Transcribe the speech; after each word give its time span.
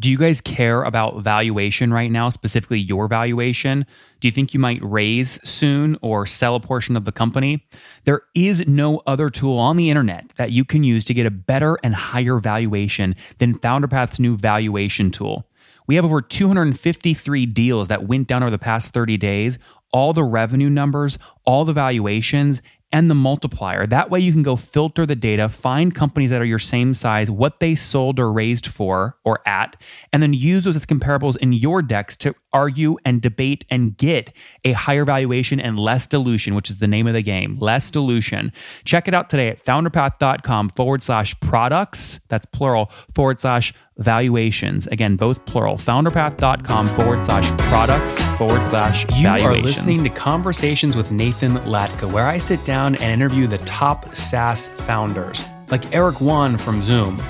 Do 0.00 0.10
you 0.10 0.16
guys 0.16 0.40
care 0.40 0.82
about 0.82 1.22
valuation 1.22 1.92
right 1.92 2.10
now, 2.10 2.30
specifically 2.30 2.78
your 2.78 3.06
valuation? 3.06 3.84
Do 4.20 4.28
you 4.28 4.32
think 4.32 4.54
you 4.54 4.58
might 4.58 4.82
raise 4.82 5.38
soon 5.46 5.98
or 6.00 6.26
sell 6.26 6.54
a 6.54 6.60
portion 6.60 6.96
of 6.96 7.04
the 7.04 7.12
company? 7.12 7.66
There 8.04 8.22
is 8.34 8.66
no 8.66 9.02
other 9.06 9.28
tool 9.28 9.58
on 9.58 9.76
the 9.76 9.90
internet 9.90 10.32
that 10.38 10.52
you 10.52 10.64
can 10.64 10.84
use 10.84 11.04
to 11.04 11.14
get 11.14 11.26
a 11.26 11.30
better 11.30 11.78
and 11.84 11.94
higher 11.94 12.38
valuation 12.38 13.14
than 13.36 13.58
FounderPath's 13.58 14.18
new 14.18 14.38
valuation 14.38 15.10
tool. 15.10 15.46
We 15.86 15.96
have 15.96 16.06
over 16.06 16.22
253 16.22 17.44
deals 17.46 17.88
that 17.88 18.08
went 18.08 18.26
down 18.26 18.42
over 18.42 18.50
the 18.50 18.58
past 18.58 18.94
30 18.94 19.18
days, 19.18 19.58
all 19.92 20.14
the 20.14 20.24
revenue 20.24 20.70
numbers, 20.70 21.18
all 21.44 21.66
the 21.66 21.74
valuations, 21.74 22.62
and 22.92 23.10
the 23.10 23.14
multiplier. 23.14 23.86
That 23.86 24.10
way 24.10 24.20
you 24.20 24.32
can 24.32 24.42
go 24.42 24.56
filter 24.56 25.06
the 25.06 25.16
data, 25.16 25.48
find 25.48 25.94
companies 25.94 26.30
that 26.30 26.40
are 26.40 26.46
your 26.46 26.58
same 26.58 26.94
size, 26.94 27.30
what 27.30 27.60
they 27.60 27.74
sold 27.74 28.18
or 28.18 28.32
raised 28.32 28.66
for 28.66 29.16
or 29.24 29.40
at, 29.46 29.80
and 30.12 30.22
then 30.22 30.34
use 30.34 30.64
those 30.64 30.76
as 30.76 30.86
comparables 30.86 31.36
in 31.36 31.52
your 31.52 31.82
decks 31.82 32.16
to 32.18 32.34
argue 32.52 32.96
and 33.04 33.22
debate 33.22 33.64
and 33.70 33.96
get 33.96 34.34
a 34.64 34.72
higher 34.72 35.04
valuation 35.04 35.60
and 35.60 35.78
less 35.78 36.06
dilution, 36.06 36.54
which 36.54 36.70
is 36.70 36.78
the 36.78 36.88
name 36.88 37.06
of 37.06 37.14
the 37.14 37.22
game, 37.22 37.56
less 37.60 37.90
dilution. 37.90 38.52
Check 38.84 39.06
it 39.06 39.14
out 39.14 39.30
today 39.30 39.48
at 39.48 39.64
founderpath.com 39.64 40.70
forward 40.70 41.02
slash 41.02 41.38
products, 41.40 42.18
that's 42.28 42.46
plural, 42.46 42.90
forward 43.14 43.40
slash 43.40 43.72
valuations. 44.00 44.86
Again, 44.88 45.16
both 45.16 45.44
plural. 45.46 45.76
Founderpath.com 45.76 46.88
forward 46.88 47.22
slash 47.22 47.50
products 47.70 48.20
forward 48.36 48.66
slash 48.66 49.06
You 49.16 49.28
are 49.28 49.56
listening 49.56 50.02
to 50.02 50.10
Conversations 50.10 50.96
with 50.96 51.12
Nathan 51.12 51.58
Latka, 51.58 52.10
where 52.10 52.26
I 52.26 52.38
sit 52.38 52.64
down 52.64 52.96
and 52.96 53.22
interview 53.22 53.46
the 53.46 53.58
top 53.58 54.14
SaaS 54.14 54.68
founders, 54.68 55.44
like 55.70 55.94
Eric 55.94 56.20
Yuan 56.20 56.58
from 56.58 56.82
Zoom. 56.82 57.20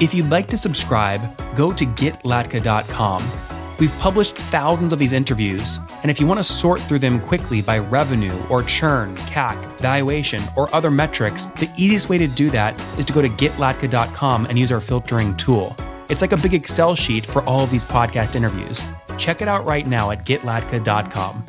If 0.00 0.14
you'd 0.14 0.30
like 0.30 0.46
to 0.48 0.56
subscribe, 0.56 1.20
go 1.56 1.72
to 1.72 1.84
getlatka.com. 1.84 3.49
We've 3.80 3.98
published 3.98 4.36
thousands 4.36 4.92
of 4.92 4.98
these 4.98 5.14
interviews, 5.14 5.80
and 6.02 6.10
if 6.10 6.20
you 6.20 6.26
want 6.26 6.38
to 6.38 6.44
sort 6.44 6.82
through 6.82 6.98
them 6.98 7.18
quickly 7.18 7.62
by 7.62 7.78
revenue 7.78 8.38
or 8.50 8.62
churn, 8.62 9.16
CAC, 9.16 9.56
valuation, 9.78 10.42
or 10.54 10.72
other 10.74 10.90
metrics, 10.90 11.46
the 11.46 11.70
easiest 11.78 12.10
way 12.10 12.18
to 12.18 12.26
do 12.26 12.50
that 12.50 12.78
is 12.98 13.06
to 13.06 13.14
go 13.14 13.22
to 13.22 13.30
getlatka.com 13.30 14.44
and 14.44 14.58
use 14.58 14.70
our 14.70 14.82
filtering 14.82 15.34
tool. 15.38 15.74
It's 16.10 16.20
like 16.20 16.32
a 16.32 16.36
big 16.36 16.52
Excel 16.52 16.94
sheet 16.94 17.24
for 17.24 17.42
all 17.44 17.60
of 17.60 17.70
these 17.70 17.86
podcast 17.86 18.36
interviews. 18.36 18.82
Check 19.16 19.40
it 19.40 19.48
out 19.48 19.64
right 19.64 19.86
now 19.86 20.10
at 20.10 20.26
getlatka.com. 20.26 21.42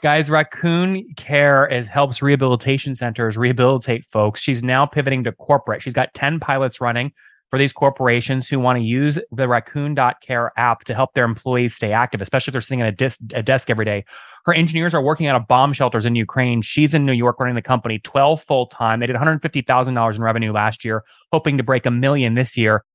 Guys, 0.00 0.30
Raccoon 0.30 1.06
Care 1.18 1.66
is 1.66 1.86
helps 1.86 2.22
rehabilitation 2.22 2.94
centers 2.94 3.36
rehabilitate 3.36 4.06
folks. 4.06 4.40
She's 4.40 4.62
now 4.62 4.86
pivoting 4.86 5.22
to 5.24 5.32
corporate. 5.32 5.82
She's 5.82 5.92
got 5.92 6.14
10 6.14 6.40
pilots 6.40 6.80
running 6.80 7.12
for 7.52 7.58
these 7.58 7.72
corporations 7.74 8.48
who 8.48 8.58
want 8.58 8.78
to 8.78 8.82
use 8.82 9.18
the 9.30 9.46
raccoon.care 9.46 10.52
app 10.56 10.84
to 10.84 10.94
help 10.94 11.12
their 11.12 11.26
employees 11.26 11.74
stay 11.74 11.92
active, 11.92 12.22
especially 12.22 12.50
if 12.50 12.52
they're 12.52 12.62
sitting 12.62 12.80
at 12.80 12.88
a, 12.88 12.92
dis- 12.92 13.22
a 13.34 13.42
desk 13.42 13.68
every 13.68 13.84
day. 13.84 14.06
Her 14.46 14.54
engineers 14.54 14.94
are 14.94 15.02
working 15.02 15.26
out 15.26 15.38
of 15.38 15.46
bomb 15.46 15.74
shelters 15.74 16.06
in 16.06 16.16
Ukraine. 16.16 16.62
She's 16.62 16.94
in 16.94 17.04
New 17.04 17.12
York 17.12 17.38
running 17.38 17.54
the 17.54 17.60
company 17.60 17.98
12 17.98 18.42
full 18.42 18.68
time. 18.68 19.00
They 19.00 19.06
did 19.06 19.16
$150,000 19.16 20.16
in 20.16 20.22
revenue 20.22 20.50
last 20.50 20.82
year, 20.82 21.04
hoping 21.30 21.58
to 21.58 21.62
break 21.62 21.84
a 21.84 21.90
million 21.90 22.36
this 22.36 22.56
year. 22.56 22.86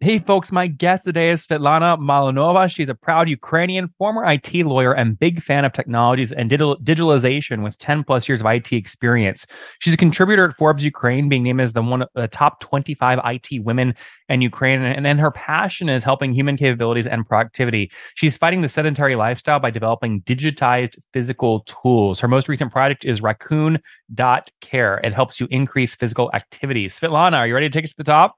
Hey, 0.00 0.18
folks, 0.18 0.52
my 0.52 0.66
guest 0.66 1.06
today 1.06 1.30
is 1.30 1.46
Svetlana 1.46 1.98
Malinova. 1.98 2.70
She's 2.70 2.90
a 2.90 2.94
proud 2.94 3.30
Ukrainian, 3.30 3.88
former 3.96 4.26
IT 4.26 4.52
lawyer, 4.52 4.92
and 4.92 5.18
big 5.18 5.42
fan 5.42 5.64
of 5.64 5.72
technologies 5.72 6.32
and 6.32 6.50
digital, 6.50 6.76
digitalization 6.80 7.64
with 7.64 7.78
10 7.78 8.04
plus 8.04 8.28
years 8.28 8.42
of 8.42 8.46
IT 8.46 8.74
experience. 8.74 9.46
She's 9.80 9.94
a 9.94 9.96
contributor 9.96 10.50
at 10.50 10.56
Forbes 10.56 10.84
Ukraine, 10.84 11.30
being 11.30 11.44
named 11.44 11.62
as 11.62 11.72
the 11.72 11.80
one 11.80 12.02
of 12.02 12.08
the 12.14 12.28
top 12.28 12.60
25 12.60 13.20
IT 13.24 13.64
women 13.64 13.94
in 14.28 14.42
Ukraine. 14.42 14.82
And 14.82 15.06
then 15.06 15.16
her 15.16 15.30
passion 15.30 15.88
is 15.88 16.04
helping 16.04 16.34
human 16.34 16.58
capabilities 16.58 17.06
and 17.06 17.26
productivity. 17.26 17.90
She's 18.16 18.36
fighting 18.36 18.60
the 18.60 18.68
sedentary 18.68 19.16
lifestyle 19.16 19.60
by 19.60 19.70
developing 19.70 20.20
digitized 20.22 20.98
physical 21.14 21.60
tools. 21.60 22.20
Her 22.20 22.28
most 22.28 22.50
recent 22.50 22.70
project 22.70 23.06
is 23.06 23.22
raccoon.care. 23.22 24.98
It 24.98 25.14
helps 25.14 25.40
you 25.40 25.48
increase 25.50 25.94
physical 25.94 26.30
activities. 26.34 27.00
Svetlana, 27.00 27.38
are 27.38 27.46
you 27.46 27.54
ready 27.54 27.70
to 27.70 27.72
take 27.72 27.84
us 27.84 27.92
to 27.92 27.96
the 27.96 28.04
top? 28.04 28.36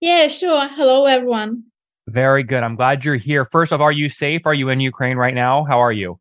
Yeah, 0.00 0.28
sure. 0.28 0.68
Hello, 0.68 1.06
everyone. 1.06 1.64
Very 2.08 2.42
good. 2.42 2.62
I'm 2.62 2.76
glad 2.76 3.04
you're 3.04 3.16
here. 3.16 3.44
First 3.46 3.72
of 3.72 3.80
all, 3.80 3.88
are 3.88 3.92
you 3.92 4.08
safe? 4.08 4.42
Are 4.44 4.54
you 4.54 4.68
in 4.68 4.80
Ukraine 4.80 5.16
right 5.16 5.34
now? 5.34 5.64
How 5.64 5.80
are 5.80 5.92
you? 5.92 6.20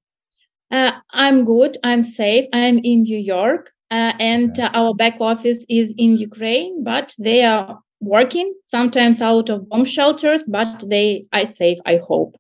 Uh, 0.72 0.94
I'm 1.12 1.44
good. 1.46 1.78
I'm 1.84 2.02
safe. 2.02 2.46
I'm 2.54 2.80
in 2.80 3.04
New 3.04 3.18
York, 3.18 3.72
uh, 3.92 4.14
and 4.20 4.52
okay. 4.52 4.64
uh, 4.64 4.70
our 4.74 4.96
back 4.96 5.18
office 5.20 5.64
is 5.70 5.94
in 5.98 6.16
Ukraine, 6.16 6.84
but 6.84 7.16
they 7.20 7.44
are 7.44 7.80
working 8.00 8.54
sometimes 8.66 9.22
out 9.22 9.50
of 9.50 9.70
bomb 9.70 9.86
shelters, 9.86 10.44
but 10.48 10.84
they 10.88 11.26
are 11.34 11.46
safe. 11.46 11.78
I 11.86 11.98
hope. 11.98 12.36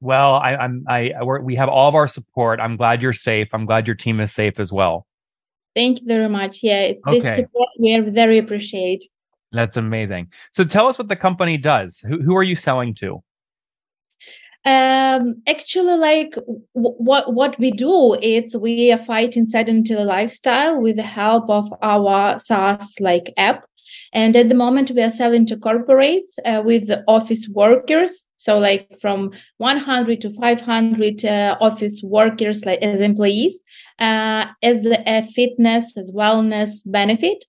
Well, 0.00 0.36
I, 0.36 0.56
I'm. 0.56 0.84
I 0.88 1.12
we 1.42 1.56
have 1.56 1.68
all 1.68 1.88
of 1.88 1.94
our 1.94 2.08
support. 2.08 2.58
I'm 2.58 2.76
glad 2.76 3.02
you're 3.02 3.12
safe. 3.12 3.48
I'm 3.52 3.66
glad 3.66 3.86
your 3.86 3.96
team 3.96 4.18
is 4.20 4.32
safe 4.32 4.58
as 4.58 4.72
well. 4.72 5.06
Thank 5.74 6.00
you 6.00 6.06
very 6.06 6.28
much. 6.28 6.60
Yeah, 6.62 6.80
it's 6.80 7.02
okay. 7.06 7.20
this 7.20 7.36
support 7.36 7.68
we 7.78 7.94
are 7.94 8.02
very 8.02 8.38
appreciate. 8.38 9.04
That's 9.52 9.76
amazing. 9.76 10.32
So 10.50 10.64
tell 10.64 10.88
us 10.88 10.98
what 10.98 11.08
the 11.08 11.16
company 11.16 11.58
does. 11.58 12.00
Who, 12.00 12.20
who 12.22 12.36
are 12.36 12.42
you 12.42 12.56
selling 12.56 12.94
to? 12.94 13.22
Um, 14.64 15.42
actually, 15.48 15.96
like 15.96 16.34
w- 16.34 16.62
what 16.74 17.34
what 17.34 17.58
we 17.58 17.72
do 17.72 18.14
is 18.14 18.56
we 18.56 18.92
are 18.92 18.98
fighting 18.98 19.44
sedentary 19.44 20.04
lifestyle 20.04 20.80
with 20.80 20.96
the 20.96 21.02
help 21.02 21.50
of 21.50 21.72
our 21.82 22.38
SaaS 22.38 22.94
like 23.00 23.34
app. 23.36 23.64
And 24.12 24.36
at 24.36 24.48
the 24.48 24.54
moment, 24.54 24.90
we 24.92 25.02
are 25.02 25.10
selling 25.10 25.46
to 25.46 25.56
corporates 25.56 26.38
uh, 26.44 26.62
with 26.64 26.90
office 27.08 27.48
workers. 27.48 28.26
So, 28.36 28.58
like 28.58 28.88
from 29.00 29.32
100 29.58 30.20
to 30.20 30.30
500 30.30 31.24
uh, 31.24 31.56
office 31.60 32.00
workers, 32.02 32.64
like 32.64 32.80
as 32.82 33.00
employees, 33.00 33.60
uh, 33.98 34.46
as 34.62 34.86
a 34.86 35.22
fitness 35.22 35.96
as 35.96 36.12
wellness 36.12 36.82
benefit 36.86 37.44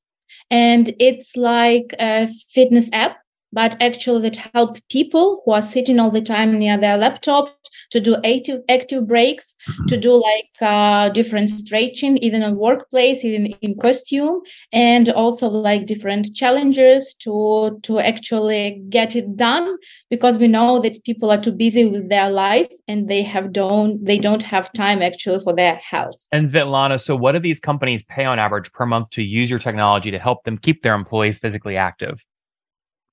and 0.51 0.93
it's 0.99 1.35
like 1.35 1.93
a 1.99 2.27
fitness 2.49 2.89
app 2.93 3.17
but 3.53 3.77
actually 3.81 4.21
that 4.21 4.35
help 4.53 4.77
people 4.89 5.41
who 5.45 5.51
are 5.51 5.61
sitting 5.61 5.99
all 5.99 6.11
the 6.11 6.21
time 6.21 6.57
near 6.57 6.77
their 6.77 6.97
laptop 6.97 7.55
to 7.91 8.01
do 8.01 8.15
active 8.25 8.61
active 8.69 9.07
breaks 9.07 9.55
mm-hmm. 9.69 9.85
to 9.85 9.97
do 9.97 10.13
like 10.13 10.49
uh, 10.61 11.09
different 11.09 11.49
stretching 11.49 12.17
even 12.17 12.41
in 12.41 12.55
workplace 12.57 13.23
even 13.23 13.45
in 13.61 13.77
costume 13.79 14.41
and 14.71 15.09
also 15.09 15.47
like 15.47 15.85
different 15.85 16.33
challenges 16.33 17.13
to 17.19 17.79
to 17.83 17.99
actually 17.99 18.81
get 18.89 19.15
it 19.15 19.35
done 19.35 19.77
because 20.09 20.37
we 20.39 20.47
know 20.47 20.79
that 20.79 21.03
people 21.03 21.31
are 21.31 21.41
too 21.41 21.51
busy 21.51 21.85
with 21.85 22.09
their 22.09 22.29
life 22.29 22.71
and 22.87 23.07
they 23.07 23.21
have 23.21 23.51
don't 23.51 24.03
they 24.03 24.17
don't 24.17 24.43
have 24.43 24.71
time 24.73 25.01
actually 25.01 25.39
for 25.39 25.53
their 25.53 25.75
health 25.75 26.27
and 26.31 26.47
Svetlana 26.47 26.99
so 26.99 27.15
what 27.15 27.33
do 27.33 27.39
these 27.39 27.59
companies 27.59 28.03
pay 28.03 28.25
on 28.25 28.39
average 28.39 28.71
per 28.71 28.85
month 28.85 29.09
to 29.09 29.23
use 29.23 29.49
your 29.49 29.59
technology 29.59 30.09
to 30.11 30.19
help 30.19 30.43
them 30.43 30.57
keep 30.57 30.81
their 30.81 30.95
employees 30.95 31.37
physically 31.37 31.77
active 31.77 32.25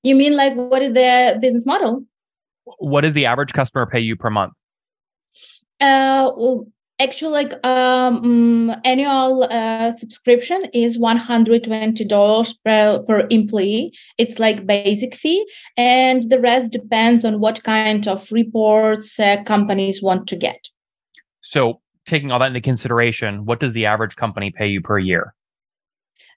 you 0.02 0.14
mean 0.14 0.36
like 0.36 0.54
what 0.54 0.82
is 0.82 0.92
their 0.92 1.38
business 1.38 1.66
model? 1.66 2.04
What 2.78 3.02
does 3.02 3.14
the 3.14 3.26
average 3.26 3.52
customer 3.52 3.86
pay 3.86 4.00
you 4.00 4.16
per 4.16 4.30
month? 4.30 4.52
Uh, 5.80 6.30
well, 6.36 6.66
actually, 7.00 7.32
like 7.32 7.66
um, 7.66 8.72
annual 8.84 9.44
uh, 9.44 9.90
subscription 9.92 10.64
is 10.72 10.98
one 10.98 11.16
hundred 11.16 11.64
twenty 11.64 12.04
dollars 12.04 12.52
per 12.64 13.02
per 13.06 13.26
employee. 13.30 13.92
It's 14.18 14.38
like 14.38 14.66
basic 14.66 15.14
fee, 15.14 15.46
and 15.76 16.30
the 16.30 16.40
rest 16.40 16.72
depends 16.72 17.24
on 17.24 17.40
what 17.40 17.62
kind 17.64 18.06
of 18.06 18.30
reports 18.30 19.18
uh, 19.18 19.42
companies 19.44 20.02
want 20.02 20.28
to 20.28 20.36
get. 20.36 20.68
So, 21.40 21.80
taking 22.06 22.30
all 22.30 22.38
that 22.38 22.48
into 22.48 22.60
consideration, 22.60 23.46
what 23.46 23.60
does 23.60 23.72
the 23.72 23.86
average 23.86 24.16
company 24.16 24.50
pay 24.50 24.68
you 24.68 24.80
per 24.80 24.98
year? 24.98 25.34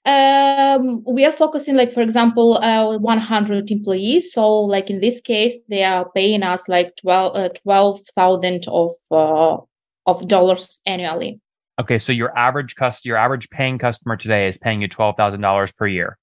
Um, 0.06 1.02
we 1.06 1.24
are 1.24 1.32
focusing 1.32 1.76
like 1.76 1.90
for 1.92 2.02
example 2.02 2.58
uh, 2.58 2.98
100 2.98 3.70
employees. 3.70 4.32
So 4.32 4.60
like 4.60 4.90
in 4.90 5.00
this 5.00 5.20
case 5.20 5.56
they 5.68 5.82
are 5.82 6.10
paying 6.14 6.42
us 6.42 6.68
like 6.68 6.96
12 6.96 7.36
uh, 7.36 7.48
12000 7.48 8.64
of 8.68 8.92
uh, 9.10 9.56
of 10.06 10.28
dollars 10.28 10.80
annually. 10.86 11.40
Okay 11.80 11.98
so 11.98 12.12
your 12.12 12.36
average 12.36 12.76
cost 12.76 13.04
your 13.04 13.16
average 13.16 13.48
paying 13.50 13.78
customer 13.78 14.16
today 14.16 14.46
is 14.46 14.58
paying 14.58 14.82
you 14.82 14.88
$12000 14.88 15.76
per 15.76 15.86
year 15.86 16.18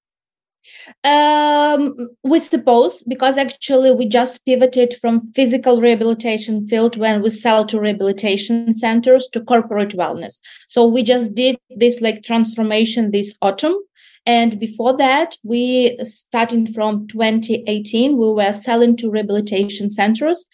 um, 1.04 1.94
we 2.22 2.38
suppose 2.38 3.02
because 3.02 3.38
actually 3.38 3.92
we 3.92 4.06
just 4.06 4.44
pivoted 4.44 4.94
from 5.00 5.26
physical 5.32 5.80
rehabilitation 5.80 6.66
field 6.68 6.96
when 6.96 7.22
we 7.22 7.30
sell 7.30 7.64
to 7.66 7.80
rehabilitation 7.80 8.72
centers 8.74 9.28
to 9.32 9.40
corporate 9.40 9.90
wellness. 9.90 10.40
So 10.68 10.86
we 10.86 11.02
just 11.02 11.34
did 11.34 11.56
this 11.76 12.00
like 12.00 12.22
transformation 12.22 13.10
this 13.10 13.36
autumn, 13.42 13.76
And 14.24 14.60
before 14.60 14.96
that, 14.98 15.36
we 15.42 15.96
uh, 15.98 16.04
starting 16.04 16.66
from 16.66 17.08
2018, 17.08 18.16
we 18.16 18.32
were 18.32 18.52
selling 18.52 18.96
to 18.98 19.10
rehabilitation 19.10 19.90
centers. 19.90 20.46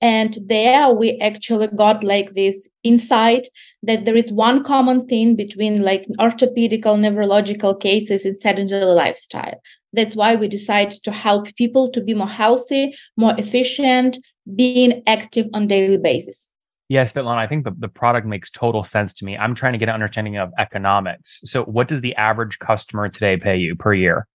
And 0.00 0.36
there 0.46 0.90
we 0.90 1.16
actually 1.20 1.68
got 1.68 2.02
like 2.02 2.34
this 2.34 2.68
insight 2.82 3.46
that 3.84 4.04
there 4.04 4.16
is 4.16 4.32
one 4.32 4.64
common 4.64 5.06
thing 5.06 5.36
between 5.36 5.82
like 5.82 6.04
orthopedical 6.18 6.98
neurological 6.98 7.76
cases 7.76 8.24
and 8.24 8.36
sedentary 8.36 8.84
lifestyle. 8.84 9.60
That's 9.92 10.16
why 10.16 10.34
we 10.34 10.48
decided 10.48 11.04
to 11.04 11.12
help 11.12 11.54
people 11.54 11.88
to 11.90 12.00
be 12.00 12.14
more 12.14 12.28
healthy, 12.28 12.96
more 13.16 13.34
efficient, 13.38 14.18
being 14.56 15.02
active 15.06 15.46
on 15.54 15.68
daily 15.68 15.98
basis. 15.98 16.48
Yes, 16.92 17.14
Svetlana, 17.14 17.38
I 17.38 17.46
think 17.46 17.64
the, 17.64 17.70
the 17.78 17.88
product 17.88 18.26
makes 18.26 18.50
total 18.50 18.84
sense 18.84 19.14
to 19.14 19.24
me. 19.24 19.34
I'm 19.34 19.54
trying 19.54 19.72
to 19.72 19.78
get 19.78 19.88
an 19.88 19.94
understanding 19.94 20.36
of 20.36 20.52
economics. 20.58 21.40
So 21.42 21.64
what 21.64 21.88
does 21.88 22.02
the 22.02 22.14
average 22.16 22.58
customer 22.58 23.08
today 23.08 23.38
pay 23.38 23.56
you 23.56 23.74
per 23.74 23.94
year? 23.94 24.28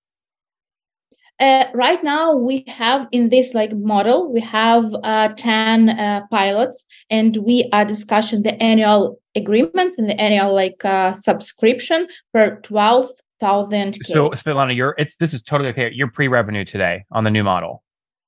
Uh, 1.39 1.65
right 1.75 2.03
now 2.03 2.35
we 2.35 2.63
have 2.67 3.07
in 3.11 3.29
this 3.29 3.53
like 3.53 3.73
model 3.73 4.33
we 4.33 4.41
have 4.41 4.85
uh, 5.03 5.27
10 5.37 5.89
uh, 5.89 6.21
pilots 6.31 6.83
and 7.11 7.37
we 7.45 7.69
are 7.73 7.85
discussing 7.85 8.41
the 8.41 8.55
annual 8.55 9.19
agreements 9.35 9.99
and 9.99 10.09
the 10.09 10.19
annual 10.19 10.51
like 10.51 10.83
uh, 10.83 11.13
subscription 11.13 12.07
for 12.31 12.59
12,000 12.63 13.99
so 14.03 14.31
Svetlana 14.31 14.75
you're 14.75 14.95
it's 14.97 15.15
this 15.17 15.31
is 15.31 15.43
totally 15.43 15.69
okay 15.69 15.91
you're 15.93 16.09
pre-revenue 16.09 16.65
today 16.65 17.05
on 17.11 17.23
the 17.23 17.29
new 17.29 17.43
model 17.43 17.83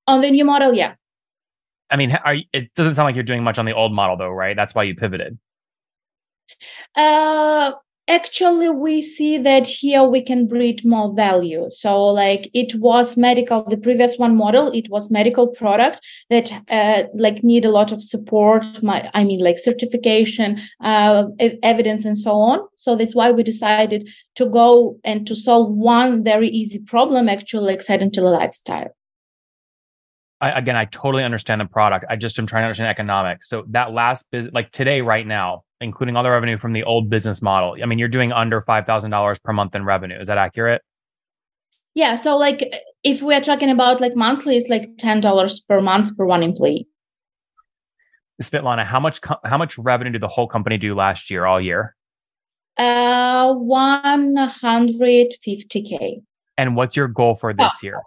on 0.05 0.21
the 0.21 0.29
new 0.29 0.45
model 0.45 0.71
yeah 0.71 0.93
I 1.89 1.95
mean 1.95 2.11
are 2.11 2.35
it 2.53 2.73
doesn't 2.75 2.95
sound 2.95 3.07
like 3.07 3.15
you're 3.15 3.23
doing 3.23 3.43
much 3.43 3.59
on 3.59 3.65
the 3.65 3.73
old 3.73 3.93
model 3.93 4.17
though 4.17 4.29
right? 4.29 4.55
That's 4.55 4.75
why 4.75 4.83
you 4.83 4.95
pivoted. 4.95 5.37
Uh 6.95 7.73
actually 8.09 8.69
we 8.69 9.01
see 9.01 9.37
that 9.37 9.67
here 9.67 10.03
we 10.03 10.21
can 10.21 10.47
breed 10.47 10.83
more 10.83 11.13
value. 11.13 11.69
So 11.69 12.07
like 12.07 12.49
it 12.53 12.73
was 12.75 13.15
medical 13.15 13.63
the 13.63 13.77
previous 13.77 14.17
one 14.17 14.35
model 14.35 14.71
it 14.71 14.89
was 14.89 15.11
medical 15.11 15.47
product 15.47 16.05
that 16.29 16.51
uh, 16.69 17.03
like 17.13 17.43
need 17.43 17.65
a 17.65 17.69
lot 17.69 17.91
of 17.91 18.01
support 18.01 18.65
my 18.81 19.09
i 19.13 19.23
mean 19.23 19.39
like 19.39 19.59
certification 19.59 20.59
uh, 20.81 21.25
evidence 21.61 22.03
and 22.03 22.17
so 22.17 22.33
on. 22.33 22.59
So 22.75 22.95
that's 22.95 23.15
why 23.15 23.31
we 23.31 23.43
decided 23.43 24.09
to 24.35 24.45
go 24.47 24.97
and 25.03 25.27
to 25.27 25.35
solve 25.35 25.71
one 25.71 26.23
very 26.23 26.49
easy 26.49 26.79
problem 26.79 27.29
actually 27.29 27.65
like 27.65 27.81
sedentary 27.81 28.27
lifestyle 28.27 28.89
I, 30.41 30.51
again, 30.51 30.75
I 30.75 30.85
totally 30.85 31.23
understand 31.23 31.59
the 31.59 31.65
product. 31.65 32.05
I 32.09 32.15
just 32.15 32.39
am 32.39 32.45
trying 32.45 32.61
to 32.61 32.65
understand 32.67 32.89
economics. 32.89 33.49
So 33.49 33.65
that 33.69 33.91
last 33.91 34.25
business, 34.31 34.53
like 34.53 34.71
today, 34.71 35.01
right 35.01 35.27
now, 35.27 35.63
including 35.81 36.15
all 36.15 36.23
the 36.23 36.29
revenue 36.29 36.57
from 36.57 36.73
the 36.73 36.83
old 36.83 37.09
business 37.09 37.41
model, 37.41 37.75
I 37.81 37.85
mean, 37.85 37.99
you're 37.99 38.07
doing 38.07 38.31
under 38.31 38.61
five 38.61 38.85
thousand 38.85 39.11
dollars 39.11 39.37
per 39.39 39.51
month 39.51 39.75
in 39.75 39.83
revenue. 39.83 40.19
Is 40.19 40.27
that 40.27 40.37
accurate? 40.37 40.81
Yeah. 41.93 42.15
So 42.15 42.37
like, 42.37 42.73
if 43.03 43.21
we're 43.21 43.41
talking 43.41 43.69
about 43.69 43.99
like 43.99 44.15
monthly, 44.15 44.57
it's 44.57 44.69
like 44.69 44.97
ten 44.97 45.19
dollars 45.19 45.59
per 45.59 45.81
month 45.81 46.15
per 46.17 46.25
one 46.25 46.43
employee. 46.43 46.87
Svetlana, 48.41 48.85
how 48.85 49.01
much 49.01 49.19
how 49.43 49.57
much 49.57 49.77
revenue 49.77 50.13
did 50.13 50.21
the 50.21 50.29
whole 50.29 50.47
company 50.47 50.77
do 50.77 50.95
last 50.95 51.29
year, 51.29 51.45
all 51.45 51.59
year? 51.59 51.95
Uh, 52.77 53.53
one 53.53 54.37
hundred 54.37 55.33
fifty 55.43 55.81
k. 55.83 56.21
And 56.57 56.77
what's 56.77 56.95
your 56.95 57.09
goal 57.09 57.35
for 57.35 57.53
this 57.53 57.73
oh. 57.73 57.79
year? 57.83 58.01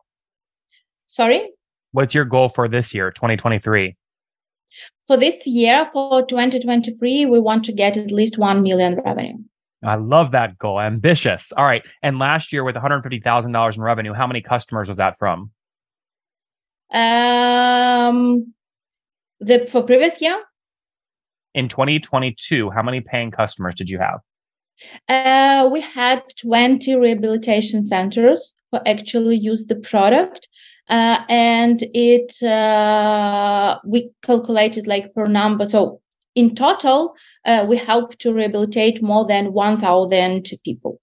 Sorry. 1.07 1.47
What's 1.93 2.15
your 2.15 2.25
goal 2.25 2.49
for 2.49 2.69
this 2.69 2.95
year, 2.95 3.11
2023? 3.11 3.97
For 5.07 5.17
this 5.19 5.47
year, 5.47 5.85
for 5.93 6.25
2023, 6.25 7.27
we 7.27 7.39
want 7.39 7.65
to 7.67 7.73
get 7.73 7.99
at 7.99 8.11
least 8.11 8.39
1 8.39 8.63
million 8.63 8.99
revenue. 9.05 9.37
I 9.85 9.97
love 9.97 10.33
that 10.33 10.59
goal. 10.59 10.81
Ambitious. 10.81 11.53
All 11.53 11.65
right. 11.65 11.83
And 12.03 12.19
last 12.19 12.53
year 12.53 12.65
with 12.65 12.77
$150,000 12.77 13.77
in 13.77 13.83
revenue, 13.83 14.15
how 14.15 14.27
many 14.27 14.41
customers 14.41 14.89
was 14.89 14.97
that 14.97 15.19
from? 15.19 15.51
Um, 16.93 18.55
the 19.41 19.67
for 19.67 19.83
previous 19.83 20.21
year? 20.23 20.41
In 21.55 21.69
2022, 21.69 22.71
how 22.71 22.83
many 22.83 23.01
paying 23.03 23.31
customers 23.31 23.75
did 23.75 23.91
you 23.91 23.99
have? 23.99 24.21
Uh, 25.09 25.69
we 25.71 25.81
had 25.81 26.23
20 26.41 26.97
rehabilitation 26.97 27.85
centers 27.85 28.55
who 28.71 28.79
actually 28.87 29.37
use 29.37 29.67
the 29.67 29.77
product 29.77 30.49
uh, 30.93 31.25
and 31.31 31.83
it 31.95 32.43
uh, 32.43 33.79
we 33.85 34.11
calculated 34.23 34.87
like 34.87 35.13
per 35.15 35.27
number. 35.27 35.67
So 35.67 36.01
in 36.35 36.55
total 36.55 37.17
uh, 37.47 37.65
we 37.69 37.79
helped 37.79 38.19
to 38.21 38.33
rehabilitate 38.33 39.03
more 39.03 39.27
than 39.27 39.55
1000 39.55 40.47
people. 40.65 41.01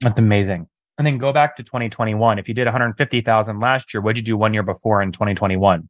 That's 0.00 0.18
amazing. 0.18 0.66
And 0.98 1.06
then 1.06 1.18
go 1.18 1.34
back 1.34 1.56
to 1.56 1.62
2021 1.62 2.38
if 2.38 2.48
you 2.48 2.54
did 2.54 2.64
150000 2.64 3.60
last 3.60 3.92
year 3.92 4.00
what 4.00 4.16
did 4.16 4.26
you 4.26 4.34
do 4.34 4.38
one 4.38 4.54
year 4.54 4.62
before 4.62 5.02
in 5.02 5.12
2021 5.12 5.86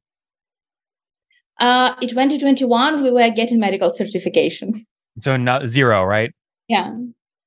uh, 1.61 1.95
in 2.03 2.09
2021 2.09 3.03
we 3.03 3.13
were 3.13 3.31
getting 3.31 3.61
medical 3.61 3.91
certification. 3.93 4.85
So 5.21 5.37
not 5.37 5.69
zero 5.69 6.05
right? 6.05 6.35
Yeah 6.67 6.91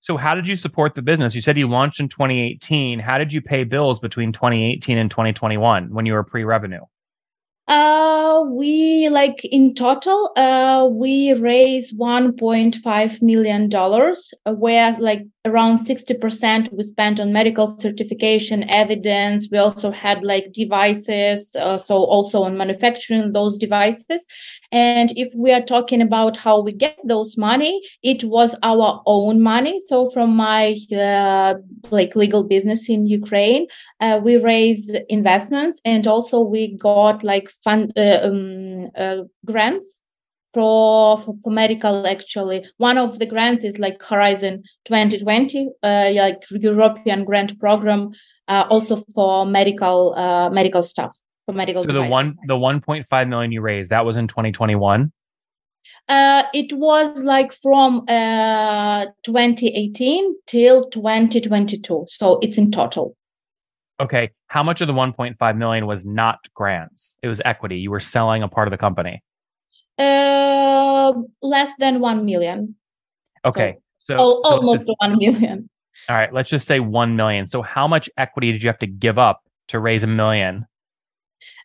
so, 0.02 0.16
how 0.16 0.34
did 0.34 0.48
you 0.48 0.56
support 0.56 0.96
the 0.96 1.02
business? 1.02 1.36
You 1.36 1.42
said 1.42 1.58
you 1.58 1.68
launched 1.68 2.00
in 2.00 2.08
2018. 2.08 3.00
How 3.00 3.18
did 3.18 3.34
you 3.34 3.42
pay 3.42 3.66
bills 3.66 4.00
between 4.00 4.32
2018 4.32 4.98
and 4.98 5.12
2021 5.12 5.94
when 5.94 6.06
you 6.06 6.14
were 6.14 6.24
pre 6.24 6.44
revenue? 6.44 6.82
Uh, 7.68 8.44
we 8.48 9.10
like 9.10 9.46
in 9.46 9.76
total, 9.76 10.32
uh, 10.36 10.88
we 10.90 11.34
raised 11.34 11.96
1.5 12.00 13.22
million 13.22 13.70
dollars, 13.70 14.34
uh, 14.46 14.54
where 14.54 14.96
like 15.00 15.28
around 15.46 15.80
60% 15.80 16.72
we 16.74 16.84
spent 16.84 17.20
on 17.20 17.32
medical 17.32 17.80
certification 17.80 18.70
evidence. 18.70 19.48
We 19.52 19.58
also 19.58 19.90
had 19.90 20.24
like 20.24 20.52
devices 20.52 21.56
uh, 21.56 21.78
so 21.78 21.96
also 21.96 22.44
on 22.44 22.58
manufacturing 22.58 23.32
those 23.32 23.58
devices. 23.58 24.26
And 24.72 25.12
if 25.16 25.34
we 25.36 25.52
are 25.52 25.62
talking 25.62 26.02
about 26.02 26.36
how 26.36 26.62
we 26.62 26.74
get 26.74 26.98
those 27.06 27.38
money 27.38 27.82
it 28.04 28.24
was 28.24 28.56
our 28.64 29.02
own 29.06 29.42
money. 29.42 29.80
So 29.80 30.10
from 30.10 30.36
my 30.36 30.76
uh, 30.94 31.56
like 31.90 32.16
legal 32.16 32.44
business 32.44 32.90
in 32.90 33.08
ukraine 33.08 33.68
uh, 34.02 34.20
we 34.24 34.38
raised 34.38 34.96
investments 35.08 35.80
and 35.86 36.06
also 36.06 36.42
we 36.42 36.76
got 36.78 37.24
like 37.24 37.50
fund 37.64 37.94
uh, 37.98 38.20
um, 38.24 38.90
uh, 38.98 39.24
grants 39.46 40.00
for, 40.54 41.18
for, 41.20 41.34
for 41.44 41.52
medical 41.52 42.08
actually. 42.08 42.66
One 42.78 42.98
of 42.98 43.20
the 43.20 43.26
grants 43.26 43.64
is 43.64 43.80
like 43.80 44.02
horizon 44.04 44.64
2020 44.86 45.70
uh, 45.84 46.12
like 46.14 46.44
european 46.52 47.26
grant 47.26 47.60
program 47.60 48.12
uh, 48.48 48.66
also 48.70 48.98
for 49.14 49.46
medical 49.46 50.16
uh, 50.16 50.50
medical 50.50 50.84
stuff 50.84 51.18
for 51.46 51.54
medical 51.54 51.84
so 51.84 51.88
devices. 51.88 52.08
the 52.08 52.12
one 52.12 52.38
the 52.48 52.56
1.5 52.56 53.30
million 53.30 53.52
you 53.52 53.62
raised 53.62 53.92
that 53.92 54.06
was 54.06 54.18
in 54.18 54.28
2021 54.28 55.12
uh, 56.08 56.44
it 56.54 56.74
was 56.74 57.24
like 57.24 57.54
from 57.54 58.04
uh, 58.08 59.06
2018 59.24 60.36
till 60.48 60.90
2022 60.90 62.06
so 62.08 62.40
it's 62.42 62.58
in 62.58 62.72
total. 62.72 63.16
Okay 64.00 64.32
how 64.48 64.64
much 64.64 64.82
of 64.82 64.88
the 64.88 64.94
1.5 64.94 65.58
million 65.58 65.86
was 65.86 66.06
not 66.06 66.40
grants? 66.56 67.16
It 67.22 67.28
was 67.28 67.40
equity. 67.46 67.78
You 67.78 67.92
were 67.92 68.00
selling 68.00 68.42
a 68.42 68.48
part 68.48 68.68
of 68.68 68.72
the 68.72 68.78
company 68.78 69.22
uh, 70.00 71.14
less 71.42 71.72
than 71.80 72.00
1 72.00 72.26
million. 72.26 72.76
Okay. 73.46 73.78
So, 73.98 74.18
so, 74.18 74.42
so 74.44 74.50
almost 74.50 74.88
just, 74.88 74.98
1 75.00 75.18
million. 75.18 75.70
All 76.08 76.16
right. 76.16 76.34
Let's 76.34 76.50
just 76.50 76.66
say 76.66 76.80
1 76.80 77.16
million. 77.16 77.46
So, 77.46 77.62
how 77.62 77.88
much 77.88 78.10
equity 78.18 78.52
did 78.52 78.64
you 78.64 78.70
have 78.70 78.80
to 78.80 78.88
give 78.88 79.20
up 79.20 79.44
to 79.68 79.80
raise 79.80 80.04
a 80.04 80.08
million? 80.08 80.66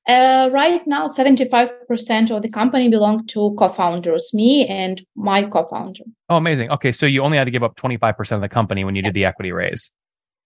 Uh, 0.06 0.50
right 0.52 0.86
now, 0.86 1.06
75% 1.06 2.30
of 2.30 2.42
the 2.42 2.50
company 2.50 2.90
belong 2.90 3.26
to 3.28 3.54
co-founders, 3.58 4.34
me 4.34 4.66
and 4.66 5.02
my 5.16 5.44
co-founder. 5.44 6.04
Oh, 6.28 6.36
amazing. 6.36 6.70
Okay. 6.70 6.92
So 6.92 7.06
you 7.06 7.22
only 7.22 7.38
had 7.38 7.44
to 7.44 7.50
give 7.50 7.62
up 7.62 7.76
25% 7.76 8.32
of 8.32 8.40
the 8.42 8.48
company 8.48 8.84
when 8.84 8.94
you 8.94 9.00
yeah. 9.00 9.08
did 9.08 9.14
the 9.14 9.24
equity 9.24 9.52
raise. 9.52 9.90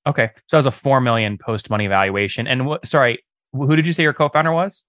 Okay. 0.06 0.30
So 0.46 0.56
that 0.56 0.58
was 0.58 0.66
a 0.66 0.70
4 0.70 1.00
million 1.00 1.38
post 1.38 1.70
money 1.70 1.88
valuation. 1.88 2.46
And 2.46 2.66
what, 2.66 2.86
sorry, 2.86 3.24
who 3.52 3.74
did 3.74 3.86
you 3.86 3.92
say 3.92 4.04
your 4.04 4.12
co-founder 4.12 4.52
was? 4.52 4.84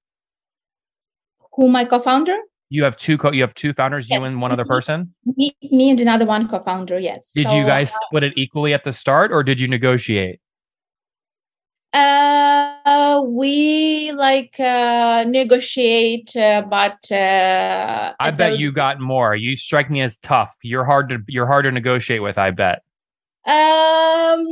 Who 1.53 1.67
my 1.67 1.85
co-founder? 1.85 2.37
You 2.69 2.83
have 2.83 2.97
two 2.97 3.17
co 3.17 3.31
you 3.31 3.41
have 3.41 3.55
two 3.55 3.73
founders, 3.73 4.09
yes. 4.09 4.19
you 4.19 4.25
and 4.25 4.41
one 4.41 4.51
other 4.51 4.65
person? 4.65 5.11
Me, 5.35 5.55
me 5.71 5.89
and 5.89 5.99
another 5.99 6.25
one 6.25 6.47
co-founder, 6.47 6.99
yes. 6.99 7.31
Did 7.33 7.49
so, 7.49 7.55
you 7.55 7.65
guys 7.65 7.91
uh, 7.91 7.97
split 8.05 8.23
it 8.23 8.33
equally 8.35 8.73
at 8.73 8.83
the 8.83 8.93
start 8.93 9.31
or 9.31 9.41
did 9.43 9.59
you 9.59 9.67
negotiate? 9.67 10.39
Uh 11.91 13.23
we 13.25 14.11
like 14.11 14.59
uh 14.59 15.25
negotiate 15.27 16.35
uh, 16.35 16.61
but 16.69 17.11
uh 17.11 18.13
I 18.19 18.29
bet 18.29 18.59
you 18.59 18.71
got 18.71 18.99
more. 18.99 19.35
You 19.35 19.55
strike 19.55 19.89
me 19.89 20.01
as 20.01 20.17
tough. 20.17 20.55
You're 20.61 20.85
hard 20.85 21.09
to 21.09 21.17
you're 21.27 21.47
hard 21.47 21.65
to 21.65 21.71
negotiate 21.71 22.21
with, 22.21 22.37
I 22.37 22.51
bet. 22.51 22.83
Um, 23.45 24.45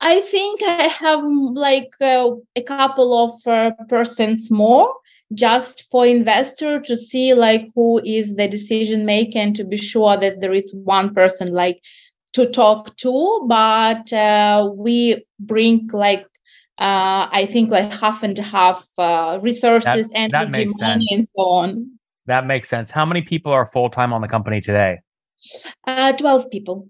I 0.00 0.20
think 0.20 0.62
I 0.64 0.88
have 0.88 1.20
like 1.22 1.92
uh, 2.00 2.30
a 2.56 2.62
couple 2.62 3.16
of 3.16 3.46
uh, 3.46 3.70
percents 3.88 4.50
more 4.50 4.92
just 5.34 5.90
for 5.90 6.06
investor 6.06 6.80
to 6.80 6.96
see 6.96 7.34
like 7.34 7.68
who 7.74 8.00
is 8.04 8.36
the 8.36 8.48
decision 8.48 9.04
maker 9.06 9.38
and 9.38 9.54
to 9.56 9.64
be 9.64 9.76
sure 9.76 10.16
that 10.18 10.40
there 10.40 10.52
is 10.52 10.72
one 10.84 11.14
person 11.14 11.52
like 11.52 11.80
to 12.34 12.46
talk 12.46 12.96
to, 12.96 13.44
but 13.46 14.12
uh, 14.12 14.70
we 14.74 15.24
bring 15.38 15.88
like 15.92 16.26
uh, 16.78 17.28
I 17.30 17.46
think 17.46 17.70
like 17.70 17.92
half 17.92 18.22
and 18.22 18.36
half 18.38 18.88
uh, 18.98 19.38
resources, 19.42 20.08
That- 20.10 20.30
that 20.32 20.34
energy, 20.46 20.64
makes 20.64 20.80
money, 20.80 21.06
sense. 21.06 21.18
and 21.20 21.28
so 21.36 21.42
on. 21.42 21.98
That 22.26 22.46
makes 22.46 22.68
sense. 22.68 22.90
How 22.90 23.04
many 23.04 23.20
people 23.22 23.52
are 23.52 23.66
full 23.66 23.90
time 23.90 24.12
on 24.12 24.20
the 24.22 24.28
company 24.28 24.60
today? 24.60 25.00
Uh, 25.86 26.12
Twelve 26.12 26.50
people. 26.50 26.88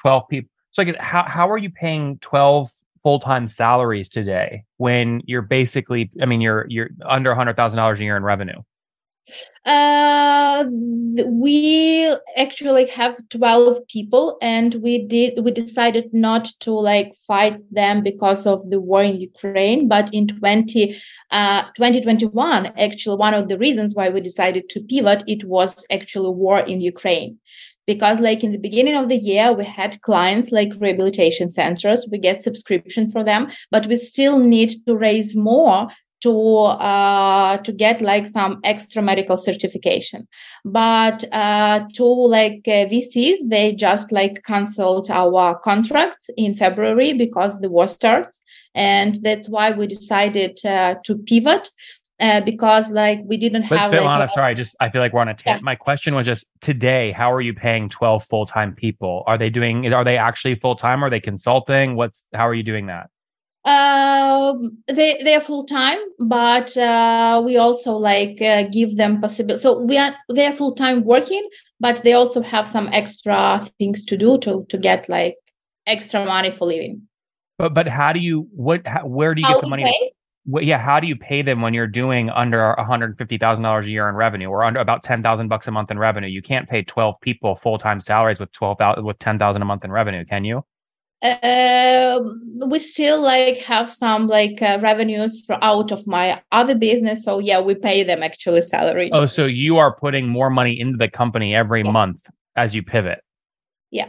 12 0.00 0.28
people. 0.28 0.50
So 0.72 0.82
like 0.82 0.96
how 0.98 1.22
how 1.22 1.48
are 1.48 1.56
you 1.58 1.70
paying 1.70 2.18
12 2.18 2.70
full-time 3.04 3.46
salaries 3.46 4.08
today 4.08 4.64
when 4.78 5.22
you're 5.26 5.42
basically 5.42 6.10
I 6.20 6.26
mean 6.26 6.40
you're 6.40 6.66
you're 6.68 6.90
under 7.06 7.32
$100,000 7.32 7.98
a 7.98 8.02
year 8.02 8.16
in 8.16 8.24
revenue? 8.24 8.60
Uh, 9.64 10.64
we 11.26 12.14
actually 12.36 12.86
have 12.88 13.16
12 13.30 13.78
people 13.88 14.36
and 14.42 14.74
we 14.76 15.06
did 15.06 15.42
we 15.42 15.50
decided 15.50 16.12
not 16.12 16.44
to 16.60 16.72
like 16.72 17.14
fight 17.26 17.58
them 17.72 18.02
because 18.02 18.46
of 18.46 18.68
the 18.68 18.78
war 18.78 19.02
in 19.02 19.16
ukraine 19.16 19.88
but 19.88 20.12
in 20.12 20.28
20 20.28 20.94
uh 21.30 21.62
2021 21.76 22.66
actually 22.76 23.16
one 23.16 23.32
of 23.32 23.48
the 23.48 23.56
reasons 23.56 23.94
why 23.94 24.10
we 24.10 24.20
decided 24.20 24.68
to 24.68 24.82
pivot 24.82 25.24
it 25.26 25.44
was 25.44 25.86
actually 25.90 26.30
war 26.30 26.60
in 26.60 26.82
ukraine 26.82 27.38
because 27.86 28.20
like 28.20 28.44
in 28.44 28.52
the 28.52 28.58
beginning 28.58 28.96
of 28.96 29.08
the 29.08 29.16
year 29.16 29.52
we 29.52 29.64
had 29.64 30.00
clients 30.02 30.52
like 30.52 30.72
rehabilitation 30.78 31.50
centers. 31.50 32.06
We 32.10 32.18
get 32.18 32.42
subscription 32.42 33.10
for 33.10 33.24
them 33.24 33.50
but 33.70 33.86
we 33.86 33.96
still 33.96 34.38
need 34.38 34.72
to 34.86 34.96
raise 34.96 35.36
more 35.36 35.88
to 36.24 36.32
uh, 36.32 37.58
to 37.58 37.72
get 37.72 38.00
like 38.00 38.26
some 38.26 38.58
extra 38.64 39.02
medical 39.02 39.36
certification. 39.36 40.26
But 40.64 41.24
uh, 41.32 41.80
to 41.94 42.04
like 42.04 42.62
uh, 42.66 42.88
vcs 42.92 43.36
they 43.44 43.74
just 43.74 44.10
like 44.10 44.42
canceled 44.44 45.10
our 45.10 45.58
contracts 45.58 46.30
in 46.36 46.54
february 46.54 47.12
because 47.12 47.60
the 47.60 47.68
war 47.68 47.88
starts 47.88 48.40
and 48.74 49.16
that's 49.22 49.48
why 49.48 49.70
we 49.72 49.86
decided 49.86 50.54
uh, 50.64 50.94
to 51.04 51.18
pivot 51.18 51.70
uh, 52.20 52.40
because 52.42 52.90
like 52.92 53.20
we 53.24 53.36
didn't 53.36 53.64
But 53.64 53.80
have 53.80 53.92
Svetlana, 53.92 54.18
like, 54.20 54.28
a- 54.28 54.32
sorry, 54.32 54.54
just 54.54 54.76
I 54.80 54.88
feel 54.90 55.00
like 55.00 55.12
we're 55.12 55.20
on 55.20 55.28
a 55.28 55.34
tangent. 55.34 55.64
My 55.64 55.74
question 55.74 56.14
was 56.14 56.26
just 56.26 56.46
today, 56.60 57.12
how 57.12 57.32
are 57.32 57.40
you 57.40 57.54
paying 57.54 57.88
12 57.88 58.24
full-time 58.26 58.74
people? 58.74 59.24
Are 59.26 59.36
they 59.38 59.50
doing 59.50 59.92
are 59.92 60.04
they 60.04 60.16
actually 60.18 60.54
full-time? 60.54 61.02
Are 61.04 61.10
they 61.10 61.20
consulting? 61.20 61.96
What's 61.96 62.26
how 62.32 62.46
are 62.48 62.54
you 62.54 62.62
doing 62.62 62.86
that? 62.86 63.10
um 63.66 64.76
they 64.88 65.18
they 65.24 65.34
are 65.34 65.40
full 65.40 65.64
time 65.64 65.96
but 66.18 66.76
uh 66.76 67.40
we 67.42 67.56
also 67.56 67.92
like 67.92 68.38
uh, 68.42 68.64
give 68.64 68.98
them 68.98 69.22
possible 69.22 69.56
so 69.56 69.80
we 69.80 69.96
are 69.96 70.14
they 70.28 70.44
are 70.44 70.52
full 70.52 70.74
time 70.74 71.02
working 71.02 71.48
but 71.80 72.02
they 72.02 72.12
also 72.12 72.42
have 72.42 72.66
some 72.66 72.90
extra 72.92 73.62
things 73.78 74.04
to 74.04 74.18
do 74.18 74.36
to 74.36 74.66
to 74.68 74.76
get 74.76 75.08
like 75.08 75.36
extra 75.86 76.26
money 76.26 76.50
for 76.50 76.66
living 76.66 77.00
But 77.56 77.72
but 77.72 77.88
how 77.88 78.12
do 78.12 78.20
you 78.20 78.46
what 78.54 78.86
how, 78.86 79.06
where 79.06 79.34
do 79.34 79.40
you 79.40 79.46
How 79.46 79.54
get 79.54 79.62
the 79.62 79.70
money? 79.70 79.84
pay? 79.84 80.12
Well, 80.46 80.62
yeah, 80.62 80.78
how 80.78 81.00
do 81.00 81.06
you 81.06 81.16
pay 81.16 81.40
them 81.40 81.62
when 81.62 81.72
you're 81.72 81.86
doing 81.86 82.28
under 82.28 82.74
$150,000 82.78 83.84
a 83.84 83.90
year 83.90 84.08
in 84.10 84.14
revenue 84.14 84.48
or 84.48 84.62
under 84.62 84.78
about 84.80 85.02
10,000 85.02 85.48
bucks 85.48 85.66
a 85.68 85.70
month 85.70 85.90
in 85.90 85.98
revenue? 85.98 86.28
You 86.28 86.42
can't 86.42 86.68
pay 86.68 86.82
12 86.82 87.18
people 87.22 87.56
full-time 87.56 87.98
salaries 88.00 88.38
with 88.38 88.52
12,000 88.52 89.04
with 89.04 89.18
10,000 89.18 89.62
a 89.62 89.64
month 89.64 89.84
in 89.84 89.90
revenue, 89.90 90.24
can 90.24 90.44
you? 90.44 90.64
um 91.42 92.60
we 92.68 92.78
still 92.78 93.18
like 93.18 93.56
have 93.56 93.88
some 93.88 94.26
like 94.26 94.60
uh, 94.60 94.78
revenues 94.82 95.40
for 95.46 95.56
out 95.64 95.90
of 95.90 96.06
my 96.06 96.42
other 96.52 96.74
business 96.74 97.24
so 97.24 97.38
yeah 97.38 97.58
we 97.58 97.74
pay 97.74 98.02
them 98.02 98.22
actually 98.22 98.60
salary 98.60 99.08
Oh, 99.10 99.24
so 99.24 99.46
you 99.46 99.78
are 99.78 99.94
putting 99.96 100.28
more 100.28 100.50
money 100.50 100.78
into 100.78 100.98
the 100.98 101.08
company 101.08 101.54
every 101.54 101.82
Yes. 101.82 101.90
month 101.90 102.26
as 102.56 102.74
you 102.74 102.82
pivot. 102.82 103.20
Yeah. 103.90 104.08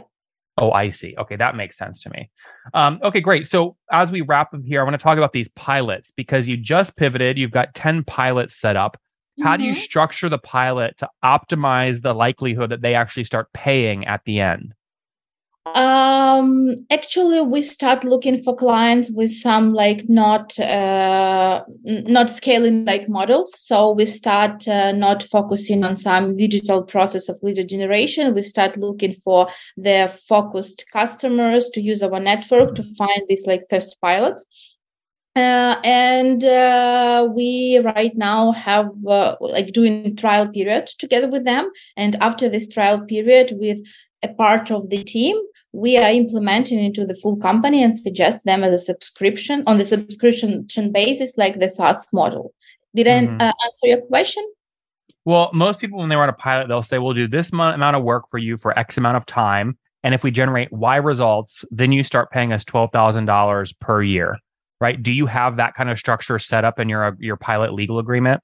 Oh, 0.58 0.72
I 0.72 0.90
see. 0.90 1.14
Okay, 1.18 1.36
that 1.36 1.54
makes 1.54 1.76
sense 1.76 2.02
to 2.02 2.10
me. 2.10 2.30
Um, 2.72 2.98
okay, 3.02 3.20
great. 3.20 3.46
So 3.46 3.76
as 3.92 4.10
we 4.10 4.22
wrap 4.22 4.54
up 4.54 4.62
here, 4.64 4.80
I 4.80 4.84
want 4.84 4.94
to 4.94 5.02
talk 5.02 5.18
about 5.18 5.32
these 5.32 5.48
pilots 5.50 6.12
because 6.12 6.48
you 6.48 6.56
just 6.56 6.96
pivoted. 6.96 7.36
You've 7.36 7.50
got 7.50 7.74
10 7.74 8.04
pilots 8.04 8.56
set 8.56 8.74
up. 8.76 8.98
How 9.42 9.58
do 9.58 9.64
you 9.64 9.72
Mhm. 9.72 9.76
structure 9.76 10.30
the 10.30 10.38
pilot 10.38 10.96
to 10.98 11.08
optimize 11.22 12.00
the 12.00 12.14
likelihood 12.14 12.70
that 12.70 12.80
they 12.80 12.94
actually 12.94 13.24
start 13.24 13.52
paying 13.52 14.06
at 14.06 14.22
the 14.24 14.40
end? 14.40 14.72
Um 15.74 16.76
actually 16.90 17.40
we 17.40 17.60
start 17.60 18.04
looking 18.04 18.42
for 18.42 18.54
clients 18.54 19.10
with 19.10 19.32
some 19.32 19.72
like 19.74 20.08
not 20.08 20.58
uh 20.60 21.62
not 21.84 22.30
scaling 22.30 22.84
like 22.84 23.08
models. 23.08 23.52
So 23.58 23.92
we 23.92 24.06
start 24.06 24.68
uh, 24.68 24.92
not 24.92 25.22
focusing 25.22 25.82
on 25.84 25.96
some 25.96 26.36
digital 26.36 26.82
process 26.82 27.28
of 27.28 27.38
lead 27.42 27.68
generation. 27.68 28.34
We 28.34 28.42
start 28.42 28.76
looking 28.76 29.14
for 29.14 29.48
the 29.76 30.12
focused 30.28 30.84
customers 30.92 31.68
to 31.70 31.80
use 31.80 32.02
our 32.02 32.20
network 32.20 32.74
to 32.76 32.82
find 32.82 33.22
these 33.28 33.46
like 33.46 33.62
first 33.68 33.96
pilots. 34.00 34.44
Uh, 35.34 35.76
and 35.84 36.44
uh, 36.44 37.28
we 37.34 37.78
right 37.84 38.16
now 38.16 38.52
have 38.52 38.88
uh, 39.06 39.36
like 39.40 39.72
doing 39.72 40.16
trial 40.16 40.48
period 40.48 40.86
together 40.98 41.28
with 41.28 41.44
them. 41.44 41.70
And 41.96 42.16
after 42.22 42.48
this 42.48 42.68
trial 42.68 43.00
period 43.00 43.52
with 43.60 43.80
a 44.22 44.28
part 44.28 44.70
of 44.70 44.88
the 44.88 45.04
team 45.04 45.36
we 45.76 45.98
are 45.98 46.08
implementing 46.08 46.78
into 46.78 47.04
the 47.04 47.14
full 47.14 47.36
company 47.36 47.82
and 47.82 47.96
suggest 47.98 48.46
them 48.46 48.64
as 48.64 48.72
a 48.72 48.78
subscription 48.78 49.62
on 49.66 49.76
the 49.76 49.84
subscription 49.84 50.66
basis 50.90 51.36
like 51.36 51.60
the 51.60 51.68
SaaS 51.68 52.06
model. 52.14 52.54
Did 52.94 53.06
I 53.06 53.26
Mhm. 53.26 53.42
uh, 53.42 53.52
answer 53.64 53.86
your 53.86 54.00
question? 54.02 54.42
Well, 55.26 55.50
most 55.52 55.80
people, 55.80 55.98
when 55.98 56.08
they 56.08 56.16
run 56.16 56.30
a 56.30 56.32
pilot, 56.32 56.68
they'll 56.68 56.82
say, 56.82 56.98
we'll 56.98 57.12
do 57.12 57.28
this 57.28 57.52
mo- 57.52 57.72
amount 57.72 57.94
of 57.96 58.02
work 58.02 58.24
for 58.30 58.38
you 58.38 58.56
for 58.56 58.76
X 58.78 58.96
amount 58.96 59.18
of 59.18 59.26
time. 59.26 59.76
And 60.02 60.14
if 60.14 60.22
we 60.22 60.30
generate 60.30 60.72
Y 60.72 60.96
results, 60.96 61.64
then 61.70 61.92
you 61.92 62.02
start 62.02 62.30
paying 62.30 62.52
us 62.52 62.64
$12,000 62.64 63.74
per 63.78 64.02
year. 64.02 64.38
Right. 64.80 65.02
Do 65.02 65.12
you 65.12 65.26
have 65.26 65.56
that 65.56 65.74
kind 65.74 65.90
of 65.90 65.98
structure 65.98 66.38
set 66.38 66.64
up 66.64 66.78
in 66.78 66.88
your 66.88 67.16
your 67.18 67.36
pilot 67.36 67.72
legal 67.74 67.98
agreement? 67.98 68.42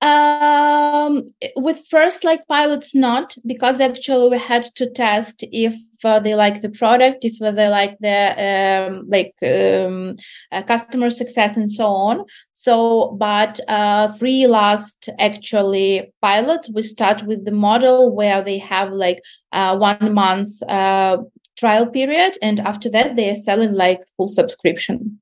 Um, 0.00 1.26
with 1.56 1.84
first 1.88 2.22
like 2.22 2.46
pilots, 2.46 2.94
not 2.94 3.34
because 3.44 3.80
actually 3.80 4.30
we 4.30 4.38
had 4.38 4.62
to 4.76 4.88
test 4.88 5.44
if 5.50 5.74
uh, 6.04 6.20
they 6.20 6.36
like 6.36 6.62
the 6.62 6.70
product, 6.70 7.24
if 7.24 7.38
they 7.40 7.68
like 7.68 7.98
the 7.98 8.88
um, 8.88 9.08
like 9.08 9.34
um, 9.42 10.14
uh, 10.52 10.62
customer 10.62 11.10
success 11.10 11.56
and 11.56 11.70
so 11.70 11.86
on. 11.86 12.24
So, 12.52 13.16
but 13.18 13.58
uh, 13.66 14.12
three 14.12 14.46
last 14.46 15.08
actually 15.18 16.12
pilots, 16.22 16.70
we 16.72 16.82
start 16.82 17.24
with 17.24 17.44
the 17.44 17.52
model 17.52 18.14
where 18.14 18.40
they 18.42 18.58
have 18.58 18.92
like 18.92 19.20
uh, 19.52 19.76
one 19.76 20.14
month 20.14 20.62
uh, 20.68 21.18
trial 21.58 21.86
period, 21.86 22.38
and 22.40 22.60
after 22.60 22.88
that 22.90 23.16
they 23.16 23.30
are 23.30 23.36
selling 23.36 23.72
like 23.72 24.00
full 24.16 24.28
subscription. 24.28 25.20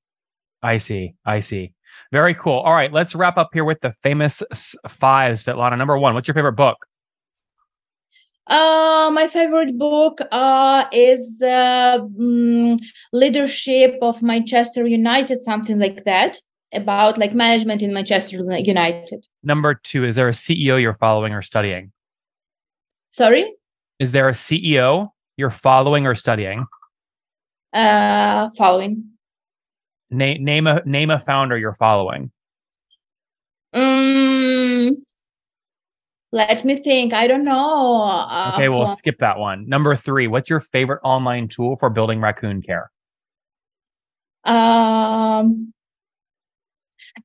I 0.62 0.78
see. 0.78 1.14
I 1.24 1.40
see. 1.40 1.72
Very 2.16 2.34
cool. 2.34 2.60
All 2.60 2.72
right. 2.72 2.90
Let's 2.90 3.14
wrap 3.14 3.36
up 3.36 3.50
here 3.52 3.62
with 3.62 3.78
the 3.82 3.92
famous 4.02 4.42
fives, 4.88 5.44
Svetlana. 5.44 5.76
Number 5.76 5.98
one, 5.98 6.14
what's 6.14 6.26
your 6.26 6.34
favorite 6.34 6.54
book? 6.54 6.78
Uh, 8.46 9.10
my 9.12 9.26
favorite 9.26 9.76
book 9.76 10.20
uh, 10.32 10.86
is 10.92 11.42
uh, 11.42 11.98
mm, 12.18 12.80
Leadership 13.12 13.98
of 14.00 14.22
Manchester 14.22 14.86
United, 14.86 15.42
something 15.42 15.78
like 15.78 16.04
that, 16.04 16.40
about 16.72 17.18
like 17.18 17.34
management 17.34 17.82
in 17.82 17.92
Manchester 17.92 18.38
United. 18.38 19.26
Number 19.42 19.74
two, 19.74 20.02
is 20.02 20.14
there 20.14 20.28
a 20.28 20.32
CEO 20.32 20.80
you're 20.80 20.94
following 20.94 21.34
or 21.34 21.42
studying? 21.42 21.92
Sorry, 23.10 23.44
Is 23.98 24.12
there 24.12 24.30
a 24.30 24.32
CEO 24.32 25.10
you're 25.36 25.50
following 25.50 26.06
or 26.06 26.14
studying? 26.14 26.64
uh, 27.74 28.48
following. 28.56 29.04
Name 30.16 30.42
name 30.42 30.66
a 30.66 30.82
name 30.86 31.10
a 31.10 31.20
founder 31.20 31.58
you're 31.58 31.74
following. 31.74 32.30
Mm, 33.74 34.94
let 36.32 36.64
me 36.64 36.76
think. 36.76 37.12
I 37.12 37.26
don't 37.26 37.44
know. 37.44 38.02
Uh, 38.02 38.52
Okay, 38.54 38.70
we'll 38.70 38.86
skip 38.86 39.18
that 39.18 39.38
one. 39.38 39.68
Number 39.68 39.94
three, 39.94 40.26
what's 40.26 40.48
your 40.48 40.60
favorite 40.60 41.00
online 41.04 41.48
tool 41.48 41.76
for 41.76 41.90
building 41.90 42.22
raccoon 42.22 42.62
care? 42.62 42.90
Um, 44.44 45.74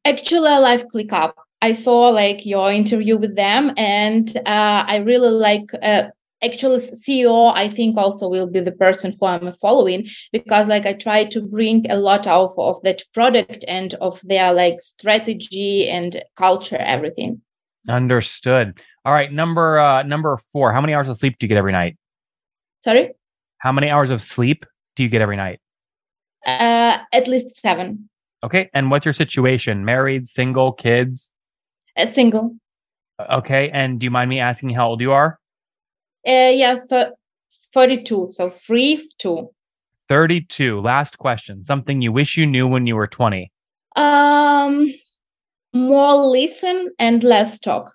actually, 0.04 0.50
I 0.50 0.58
like 0.58 0.88
ClickUp. 0.90 1.34
I 1.62 1.72
saw 1.72 2.10
like 2.10 2.46
your 2.46 2.72
interview 2.74 3.18
with 3.18 3.38
them, 3.38 3.72
and 3.78 4.36
uh, 4.46 4.84
I 4.86 4.98
really 4.98 5.30
like. 5.30 5.72
Uh, 5.82 6.10
actually, 6.44 6.78
CEO, 6.80 7.52
I 7.56 7.70
think 7.70 7.98
also 7.98 8.28
will 8.28 8.48
be 8.50 8.60
the 8.60 8.72
person 8.72 9.16
who 9.20 9.26
I'm 9.28 9.52
following 9.54 10.08
because 10.32 10.68
like 10.68 10.86
I 10.86 10.94
try 10.94 11.24
to 11.26 11.42
bring 11.42 11.90
a 11.90 11.98
lot 11.98 12.28
of 12.28 12.52
of 12.58 12.82
that 12.84 13.04
product 13.14 13.64
and 13.68 13.94
of 13.96 14.22
their 14.24 14.54
like 14.54 14.80
strategy 14.80 15.88
and 15.90 16.22
culture, 16.38 16.78
everything. 16.78 17.42
Understood. 17.90 18.80
All 19.06 19.14
right, 19.14 19.32
number 19.32 19.80
uh 19.80 20.04
number 20.04 20.38
four. 20.52 20.72
How 20.74 20.82
many 20.82 20.94
hours 20.94 21.08
of 21.10 21.18
sleep 21.18 21.38
do 21.40 21.46
you 21.46 21.50
get 21.50 21.58
every 21.58 21.72
night? 21.72 21.98
Sorry, 22.84 23.12
How 23.60 23.72
many 23.72 23.90
hours 23.90 24.10
of 24.10 24.22
sleep 24.22 24.66
do 24.96 25.04
you 25.04 25.10
get 25.10 25.22
every 25.22 25.38
night? 25.38 25.60
uh, 26.46 26.98
at 27.14 27.28
least 27.28 27.60
seven. 27.62 28.10
Okay, 28.44 28.70
and 28.74 28.90
what's 28.90 29.06
your 29.06 29.14
situation? 29.14 29.86
Married, 29.86 30.28
single, 30.28 30.72
kids? 30.74 31.32
A 31.96 32.08
single. 32.08 32.56
Okay, 33.30 33.70
and 33.70 34.00
do 34.00 34.06
you 34.06 34.12
mind 34.12 34.30
me 34.30 34.40
asking 34.40 34.72
how 34.72 34.88
old 34.88 35.02
you 35.02 35.12
are? 35.12 35.38
Uh, 36.28 36.52
yeah, 36.54 36.78
th- 36.90 37.14
32. 37.74 38.28
So 38.32 38.50
free 38.50 39.08
two. 39.18 39.50
32. 40.10 40.82
Last 40.82 41.18
question. 41.18 41.64
Something 41.64 42.02
you 42.02 42.12
wish 42.12 42.36
you 42.36 42.46
knew 42.46 42.68
when 42.68 42.86
you 42.86 42.96
were 42.96 43.08
20. 43.08 43.52
Um, 43.96 44.94
more 45.74 46.16
listen 46.28 46.90
and 47.00 47.24
less 47.24 47.60
talk. 47.60 47.94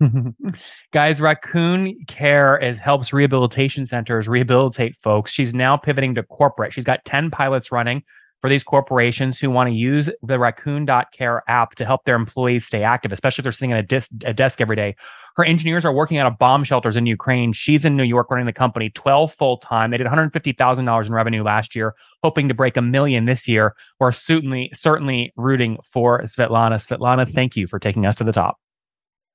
Guys, 0.92 1.20
Raccoon 1.20 1.94
Care 2.06 2.56
is 2.58 2.78
helps 2.78 3.12
rehabilitation 3.12 3.84
centers 3.84 4.28
rehabilitate 4.28 4.96
folks. 4.96 5.30
She's 5.30 5.52
now 5.52 5.76
pivoting 5.76 6.14
to 6.14 6.22
corporate. 6.22 6.72
She's 6.72 6.84
got 6.84 7.04
10 7.04 7.30
pilots 7.30 7.70
running 7.70 8.02
for 8.40 8.48
these 8.48 8.64
corporations 8.64 9.38
who 9.38 9.50
want 9.50 9.68
to 9.68 9.74
use 9.74 10.08
the 10.22 10.38
raccoon.care 10.38 11.42
app 11.48 11.74
to 11.74 11.84
help 11.84 12.04
their 12.04 12.16
employees 12.16 12.66
stay 12.66 12.82
active, 12.82 13.12
especially 13.12 13.42
if 13.42 13.44
they're 13.44 13.52
sitting 13.52 13.72
at 13.72 13.80
a, 13.80 13.82
dis- 13.82 14.10
a 14.24 14.32
desk 14.32 14.60
every 14.60 14.76
day. 14.76 14.96
Her 15.36 15.44
engineers 15.44 15.84
are 15.84 15.92
working 15.92 16.18
out 16.18 16.26
of 16.26 16.38
bomb 16.38 16.64
shelters 16.64 16.96
in 16.96 17.06
Ukraine. 17.06 17.52
She's 17.52 17.84
in 17.84 17.96
New 17.96 18.04
York 18.04 18.30
running 18.30 18.46
the 18.46 18.52
company 18.52 18.90
12 18.90 19.32
full 19.34 19.58
time. 19.58 19.90
They 19.90 19.98
did 19.98 20.06
$150,000 20.06 21.06
in 21.06 21.12
revenue 21.12 21.42
last 21.42 21.74
year, 21.74 21.94
hoping 22.22 22.48
to 22.48 22.54
break 22.54 22.76
a 22.76 22.82
million 22.82 23.24
this 23.24 23.48
year. 23.48 23.74
We're 23.98 24.12
certainly, 24.12 24.70
certainly 24.72 25.32
rooting 25.36 25.78
for 25.84 26.22
Svetlana. 26.22 26.74
Svetlana, 26.84 27.32
thank 27.32 27.56
you 27.56 27.66
for 27.66 27.78
taking 27.78 28.06
us 28.06 28.14
to 28.16 28.24
the 28.24 28.32
top. 28.32 28.58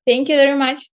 Thank 0.06 0.30
you 0.30 0.36
very 0.36 0.58
much. 0.58 0.90